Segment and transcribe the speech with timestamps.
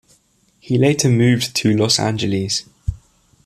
[0.59, 2.63] He later moved to Los Angeles.